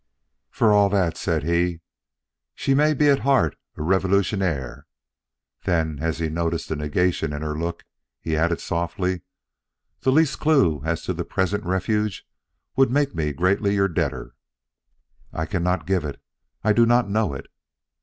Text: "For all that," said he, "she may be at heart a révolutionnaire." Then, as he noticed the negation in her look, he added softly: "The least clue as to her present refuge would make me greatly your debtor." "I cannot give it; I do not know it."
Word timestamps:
"For 0.49 0.73
all 0.73 0.89
that," 0.89 1.15
said 1.15 1.43
he, 1.43 1.79
"she 2.55 2.73
may 2.73 2.95
be 2.95 3.07
at 3.07 3.19
heart 3.19 3.55
a 3.77 3.81
révolutionnaire." 3.81 4.85
Then, 5.65 5.99
as 6.01 6.17
he 6.17 6.27
noticed 6.27 6.69
the 6.69 6.75
negation 6.75 7.31
in 7.31 7.43
her 7.43 7.55
look, 7.55 7.83
he 8.19 8.35
added 8.35 8.59
softly: 8.61 9.21
"The 9.99 10.11
least 10.11 10.39
clue 10.39 10.81
as 10.83 11.03
to 11.03 11.13
her 11.13 11.23
present 11.23 11.65
refuge 11.65 12.25
would 12.75 12.89
make 12.89 13.13
me 13.13 13.31
greatly 13.31 13.75
your 13.75 13.87
debtor." 13.89 14.33
"I 15.31 15.45
cannot 15.45 15.85
give 15.85 16.03
it; 16.03 16.19
I 16.63 16.73
do 16.73 16.87
not 16.87 17.07
know 17.07 17.35
it." 17.35 17.45